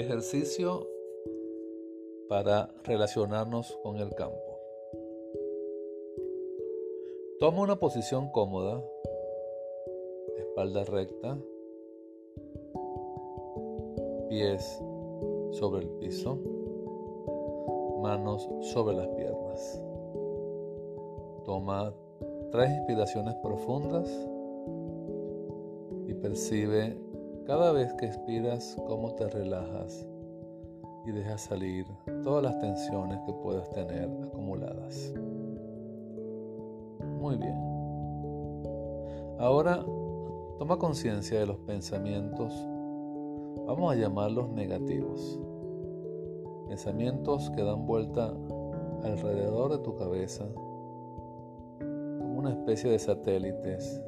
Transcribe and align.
Ejercicio 0.00 0.88
para 2.26 2.70
relacionarnos 2.84 3.78
con 3.82 3.96
el 3.98 4.14
campo. 4.14 4.58
Toma 7.38 7.60
una 7.60 7.76
posición 7.76 8.30
cómoda, 8.30 8.82
espalda 10.38 10.84
recta, 10.84 11.38
pies 14.30 14.82
sobre 15.50 15.82
el 15.82 15.90
piso, 15.98 16.38
manos 18.00 18.48
sobre 18.72 18.96
las 18.96 19.08
piernas. 19.08 19.82
Toma 21.44 21.92
tres 22.50 22.70
inspiraciones 22.70 23.34
profundas 23.42 24.08
y 26.06 26.14
percibe 26.14 26.96
cada 27.46 27.72
vez 27.72 27.92
que 27.94 28.06
expiras, 28.06 28.76
cómo 28.86 29.14
te 29.14 29.28
relajas 29.28 30.06
y 31.06 31.12
dejas 31.12 31.40
salir 31.42 31.86
todas 32.22 32.42
las 32.42 32.58
tensiones 32.58 33.18
que 33.26 33.32
puedas 33.32 33.70
tener 33.70 34.08
acumuladas. 34.24 35.12
Muy 37.18 37.36
bien. 37.36 37.56
Ahora 39.38 39.84
toma 40.58 40.78
conciencia 40.78 41.40
de 41.40 41.46
los 41.46 41.58
pensamientos, 41.58 42.52
vamos 43.66 43.92
a 43.92 43.96
llamarlos 43.96 44.50
negativos. 44.50 45.40
Pensamientos 46.68 47.50
que 47.50 47.62
dan 47.62 47.86
vuelta 47.86 48.32
alrededor 49.02 49.72
de 49.72 49.78
tu 49.78 49.96
cabeza 49.96 50.46
como 51.78 52.38
una 52.38 52.50
especie 52.50 52.90
de 52.90 52.98
satélites 52.98 54.00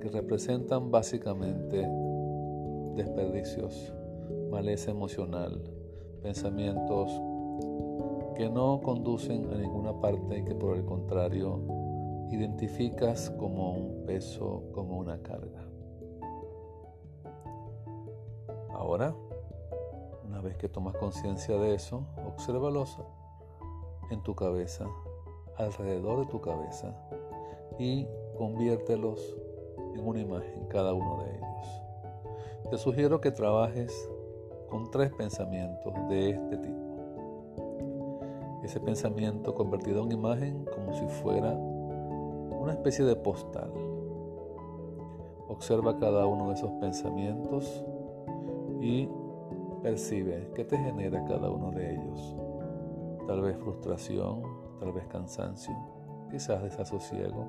que 0.00 0.08
representan 0.08 0.90
básicamente 0.90 1.86
desperdicios, 2.96 3.92
maleza 4.50 4.90
emocional, 4.90 5.62
pensamientos 6.22 7.10
que 8.34 8.48
no 8.48 8.80
conducen 8.82 9.52
a 9.52 9.56
ninguna 9.56 10.00
parte 10.00 10.38
y 10.38 10.44
que 10.44 10.54
por 10.54 10.76
el 10.76 10.84
contrario 10.84 11.60
identificas 12.30 13.30
como 13.30 13.72
un 13.72 14.06
peso, 14.06 14.64
como 14.72 14.98
una 14.98 15.20
carga. 15.22 15.66
Ahora, 18.72 19.14
una 20.26 20.40
vez 20.40 20.56
que 20.56 20.68
tomas 20.68 20.96
conciencia 20.96 21.56
de 21.56 21.74
eso, 21.74 22.06
obsérvalos 22.26 22.98
en 24.10 24.22
tu 24.22 24.34
cabeza, 24.34 24.86
alrededor 25.58 26.20
de 26.20 26.26
tu 26.26 26.40
cabeza 26.40 26.96
y 27.78 28.06
conviértelos 28.38 29.36
en 29.94 30.06
una 30.06 30.20
imagen 30.20 30.66
cada 30.68 30.92
uno 30.94 31.22
de 31.24 31.36
ellos. 31.36 31.82
Te 32.70 32.78
sugiero 32.78 33.20
que 33.20 33.30
trabajes 33.30 34.10
con 34.68 34.90
tres 34.90 35.12
pensamientos 35.12 35.92
de 36.08 36.30
este 36.30 36.56
tipo. 36.58 36.80
Ese 38.62 38.78
pensamiento 38.78 39.54
convertido 39.54 40.04
en 40.04 40.12
imagen 40.12 40.64
como 40.66 40.92
si 40.92 41.06
fuera 41.22 41.52
una 41.52 42.72
especie 42.72 43.04
de 43.04 43.16
postal. 43.16 43.72
Observa 45.48 45.98
cada 45.98 46.26
uno 46.26 46.48
de 46.48 46.54
esos 46.54 46.70
pensamientos 46.72 47.84
y 48.80 49.08
percibe 49.82 50.50
qué 50.54 50.64
te 50.64 50.76
genera 50.76 51.24
cada 51.24 51.50
uno 51.50 51.72
de 51.72 51.94
ellos. 51.94 52.36
Tal 53.26 53.42
vez 53.42 53.56
frustración, 53.56 54.42
tal 54.78 54.92
vez 54.92 55.06
cansancio, 55.08 55.74
quizás 56.30 56.62
desasosiego, 56.62 57.48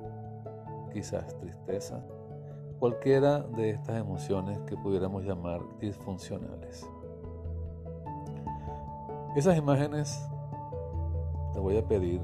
quizás 0.92 1.38
tristeza 1.38 2.04
cualquiera 2.82 3.38
de 3.38 3.70
estas 3.70 4.00
emociones 4.00 4.58
que 4.62 4.76
pudiéramos 4.76 5.22
llamar 5.22 5.60
disfuncionales. 5.78 6.84
Esas 9.36 9.56
imágenes 9.56 10.28
te 11.52 11.60
voy 11.60 11.76
a 11.76 11.86
pedir 11.86 12.20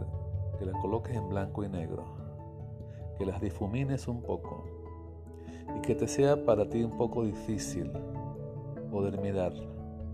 que 0.59 0.67
las 0.67 0.75
coloques 0.83 1.15
en 1.15 1.29
blanco 1.29 1.63
y 1.63 1.69
negro, 1.69 2.07
que 3.17 3.25
las 3.25 3.41
difumines 3.41 4.09
un 4.09 4.21
poco 4.21 4.65
y 5.77 5.81
que 5.81 5.95
te 5.95 6.09
sea 6.09 6.45
para 6.45 6.69
ti 6.69 6.83
un 6.83 6.99
poco 6.99 7.23
difícil 7.23 7.93
poder 8.91 9.21
mirar 9.21 9.53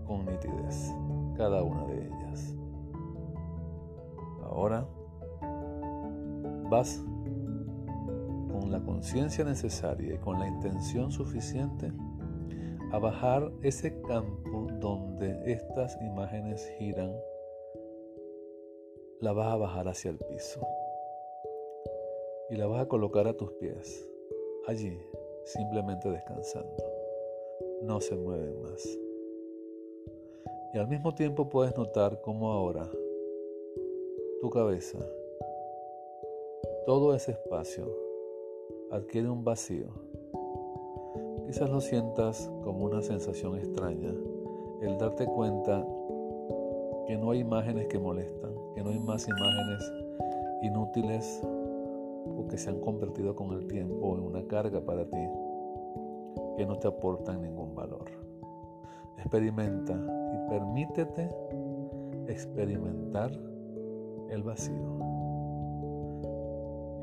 con 0.05 0.27
nitidez 0.27 0.93
cada 1.35 1.63
una 1.63 1.85
de 1.85 2.05
ellas. 2.05 2.55
Ahora 4.43 4.85
vas 6.69 7.03
conciencia 8.85 9.43
necesaria 9.43 10.15
y 10.15 10.17
con 10.19 10.39
la 10.39 10.47
intención 10.47 11.11
suficiente 11.11 11.91
a 12.91 12.99
bajar 12.99 13.51
ese 13.61 13.99
campo 14.01 14.67
donde 14.79 15.51
estas 15.51 15.99
imágenes 16.01 16.65
giran, 16.77 17.13
la 19.19 19.33
vas 19.33 19.53
a 19.53 19.57
bajar 19.57 19.87
hacia 19.87 20.11
el 20.11 20.19
piso 20.19 20.65
y 22.49 22.55
la 22.55 22.67
vas 22.67 22.83
a 22.83 22.87
colocar 22.87 23.27
a 23.27 23.35
tus 23.35 23.51
pies, 23.53 24.07
allí, 24.67 24.97
simplemente 25.43 26.09
descansando. 26.09 26.75
No 27.81 27.99
se 27.99 28.15
mueven 28.15 28.61
más. 28.61 28.99
Y 30.73 30.77
al 30.77 30.87
mismo 30.87 31.13
tiempo 31.15 31.49
puedes 31.49 31.75
notar 31.75 32.21
cómo 32.21 32.51
ahora 32.51 32.89
tu 34.41 34.49
cabeza, 34.49 34.99
todo 36.85 37.15
ese 37.15 37.31
espacio, 37.31 38.04
adquiere 38.95 39.29
un 39.29 39.43
vacío. 39.43 39.87
Quizás 41.45 41.69
lo 41.69 41.81
sientas 41.81 42.49
como 42.63 42.85
una 42.85 43.01
sensación 43.01 43.57
extraña, 43.57 44.13
el 44.81 44.97
darte 44.97 45.25
cuenta 45.25 45.85
que 47.05 47.17
no 47.17 47.31
hay 47.31 47.39
imágenes 47.39 47.87
que 47.87 47.99
molestan, 47.99 48.51
que 48.73 48.83
no 48.83 48.89
hay 48.89 48.99
más 48.99 49.27
imágenes 49.27 49.93
inútiles 50.63 51.41
o 51.43 52.47
que 52.49 52.57
se 52.57 52.69
han 52.69 52.79
convertido 52.79 53.35
con 53.35 53.51
el 53.53 53.67
tiempo 53.67 54.15
en 54.15 54.23
una 54.23 54.43
carga 54.47 54.81
para 54.81 55.05
ti, 55.05 55.27
que 56.57 56.65
no 56.65 56.79
te 56.79 56.87
aportan 56.87 57.41
ningún 57.41 57.75
valor. 57.75 58.05
Experimenta 59.17 59.93
y 59.93 60.49
permítete 60.49 61.29
experimentar 62.27 63.31
el 64.29 64.41
vacío. 64.41 64.95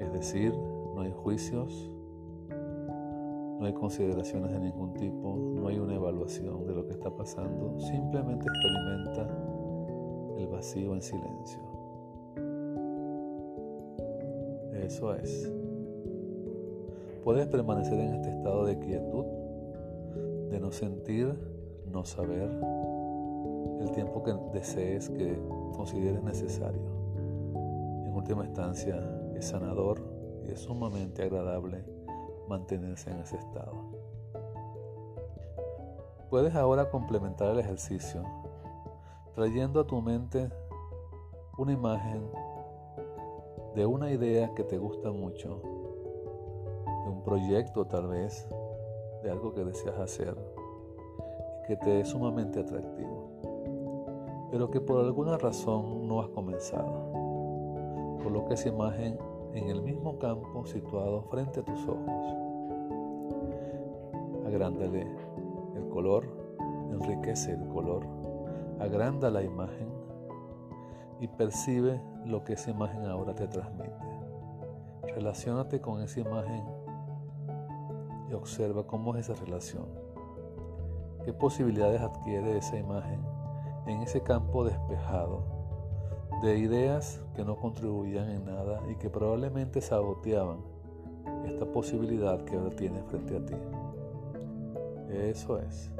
Es 0.01 0.13
decir, 0.13 0.53
no 0.95 1.01
hay 1.01 1.13
juicios, 1.13 1.91
no 2.51 3.67
hay 3.67 3.73
consideraciones 3.73 4.51
de 4.53 4.59
ningún 4.59 4.93
tipo, 4.95 5.37
no 5.37 5.69
hay 5.69 5.79
una 5.79 5.95
evaluación 5.95 6.67
de 6.67 6.75
lo 6.75 6.87
que 6.87 6.93
está 6.93 7.15
pasando, 7.15 7.79
simplemente 7.79 8.47
experimenta 8.47 9.29
el 10.37 10.47
vacío 10.49 10.95
en 10.95 11.03
silencio. 11.03 11.61
Eso 14.75 15.15
es. 15.15 15.53
Puedes 17.23 17.47
permanecer 17.47 18.01
en 18.01 18.15
este 18.15 18.31
estado 18.31 18.65
de 18.65 18.79
quietud, 18.81 19.25
de 20.51 20.59
no 20.59 20.73
sentir, 20.73 21.33
no 21.87 22.05
saber, 22.05 22.51
el 23.81 23.91
tiempo 23.93 24.23
que 24.25 24.35
desees, 24.53 25.09
que 25.09 25.39
consideres 25.77 26.23
necesario. 26.23 26.83
En 28.05 28.13
última 28.13 28.45
instancia, 28.45 29.01
es 29.37 29.47
sanador 29.47 30.12
y 30.47 30.53
es 30.53 30.61
sumamente 30.61 31.23
agradable 31.23 31.85
mantenerse 32.49 33.11
en 33.11 33.21
ese 33.21 33.37
estado. 33.37 33.73
Puedes 36.31 36.55
ahora 36.55 36.91
complementar 36.91 37.51
el 37.51 37.59
ejercicio 37.59 38.23
trayendo 39.35 39.81
a 39.81 39.87
tu 39.87 40.01
mente 40.01 40.51
una 41.59 41.73
imagen 41.73 42.23
de 43.75 43.87
una 43.87 44.11
idea 44.11 44.55
que 44.55 44.65
te 44.65 44.79
gusta 44.79 45.11
mucho, 45.11 45.61
de 47.05 47.11
un 47.11 47.23
proyecto 47.23 47.87
tal 47.87 48.09
vez, 48.09 48.49
de 49.23 49.31
algo 49.31 49.55
que 49.55 49.65
deseas 49.65 49.99
hacer 49.99 50.37
y 51.61 51.67
que 51.67 51.77
te 51.77 52.01
es 52.01 52.09
sumamente 52.09 52.61
atractivo, 52.61 54.49
pero 54.51 54.71
que 54.71 54.81
por 54.81 55.01
alguna 55.01 55.39
razón 55.39 56.07
no 56.07 56.21
has 56.21 56.29
comenzado. 56.29 57.11
Coloca 58.23 58.55
esa 58.55 58.69
imagen 58.69 59.19
en 59.55 59.69
el 59.69 59.83
mismo 59.83 60.19
campo 60.19 60.65
situado 60.67 61.23
frente 61.23 61.61
a 61.61 61.65
tus 61.65 61.87
ojos. 61.87 62.37
Agrándale 64.47 65.07
el 65.77 65.89
color, 65.89 66.27
enriquece 66.91 67.53
el 67.53 67.67
color, 67.69 68.07
agranda 68.81 69.31
la 69.31 69.43
imagen 69.43 69.89
y 71.21 71.29
percibe 71.29 72.01
lo 72.25 72.45
que 72.45 72.55
esa 72.55 72.71
imagen 72.71 73.07
ahora 73.07 73.35
te 73.35 73.47
transmite. 73.47 73.93
Relaciónate 75.15 75.81
con 75.81 76.01
esa 76.03 76.21
imagen 76.21 76.65
y 78.31 78.35
observa 78.35 78.87
cómo 78.87 79.15
es 79.15 79.29
esa 79.29 79.45
relación. 79.45 79.87
¿Qué 81.25 81.33
posibilidades 81.33 82.01
adquiere 82.01 82.57
esa 82.57 82.79
imagen 82.79 83.21
en 83.87 84.03
ese 84.03 84.23
campo 84.23 84.65
despejado 84.65 85.62
de 86.41 86.59
ideas 86.59 87.21
que 87.35 87.45
no 87.45 87.57
contribuían 87.57 88.29
en 88.31 88.45
nada 88.45 88.81
y 88.91 88.97
que 88.97 89.11
probablemente 89.11 89.81
saboteaban 89.81 90.59
esta 91.47 91.67
posibilidad 91.67 92.43
que 92.45 92.57
ahora 92.57 92.75
tienes 92.75 93.05
frente 93.05 93.37
a 93.37 93.47
ti. 93.47 93.55
Eso 95.11 95.59
es. 95.59 95.91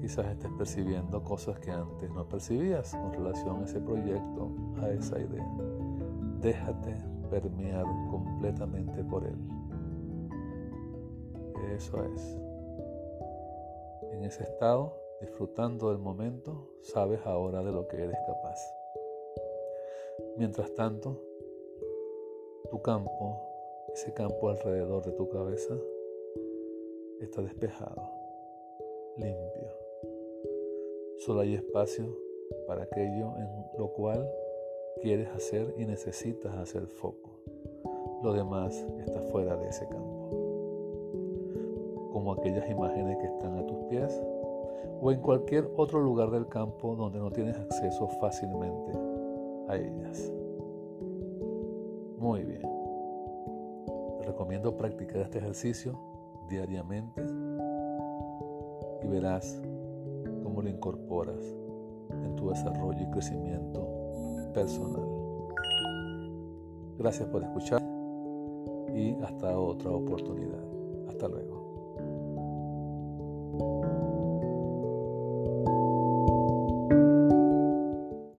Quizás 0.00 0.26
estés 0.26 0.50
percibiendo 0.58 1.22
cosas 1.22 1.58
que 1.60 1.70
antes 1.70 2.10
no 2.10 2.28
percibías 2.28 2.92
con 2.94 3.12
relación 3.12 3.60
a 3.60 3.64
ese 3.64 3.80
proyecto, 3.80 4.50
a 4.82 4.88
esa 4.90 5.18
idea. 5.18 5.46
Déjate 6.40 6.96
permear 7.30 7.86
completamente 8.10 9.04
por 9.04 9.24
él. 9.24 9.38
Eso 11.74 12.04
es. 12.04 12.38
En 14.12 14.24
ese 14.24 14.42
estado, 14.42 15.01
disfrutando 15.22 15.88
del 15.88 15.98
momento, 15.98 16.68
sabes 16.82 17.20
ahora 17.24 17.62
de 17.62 17.70
lo 17.70 17.86
que 17.86 17.96
eres 17.96 18.18
capaz. 18.26 18.58
Mientras 20.36 20.74
tanto, 20.74 21.16
tu 22.70 22.82
campo, 22.82 23.40
ese 23.94 24.12
campo 24.12 24.48
alrededor 24.48 25.04
de 25.04 25.12
tu 25.12 25.28
cabeza, 25.28 25.78
está 27.20 27.40
despejado, 27.40 28.02
limpio. 29.16 29.68
Solo 31.18 31.40
hay 31.40 31.54
espacio 31.54 32.04
para 32.66 32.82
aquello 32.82 33.36
en 33.38 33.78
lo 33.78 33.92
cual 33.92 34.28
quieres 35.00 35.28
hacer 35.28 35.72
y 35.78 35.86
necesitas 35.86 36.56
hacer 36.56 36.86
foco. 36.88 37.30
Lo 38.24 38.32
demás 38.32 38.74
está 38.98 39.20
fuera 39.20 39.56
de 39.56 39.68
ese 39.68 39.86
campo. 39.88 40.30
Como 42.12 42.32
aquellas 42.32 42.68
imágenes 42.68 43.18
que 43.18 43.26
están 43.26 43.56
a 43.56 43.66
tus 43.66 43.78
pies 43.84 44.20
o 45.00 45.10
en 45.10 45.20
cualquier 45.20 45.70
otro 45.76 46.00
lugar 46.00 46.30
del 46.30 46.48
campo 46.48 46.94
donde 46.96 47.18
no 47.18 47.30
tienes 47.30 47.56
acceso 47.56 48.08
fácilmente 48.20 48.92
a 49.68 49.76
ellas. 49.76 50.32
Muy 52.18 52.44
bien. 52.44 52.62
Te 54.18 54.26
recomiendo 54.26 54.76
practicar 54.76 55.22
este 55.22 55.38
ejercicio 55.38 55.98
diariamente 56.48 57.22
y 59.02 59.08
verás 59.08 59.60
lo 60.62 60.68
incorporas 60.68 61.42
en 62.10 62.36
tu 62.36 62.50
desarrollo 62.50 63.00
y 63.00 63.10
crecimiento 63.10 63.88
personal. 64.54 65.08
Gracias 66.98 67.28
por 67.28 67.42
escuchar 67.42 67.82
y 68.94 69.14
hasta 69.22 69.58
otra 69.58 69.90
oportunidad. 69.90 70.62
Hasta 71.08 71.28
luego. 71.28 71.61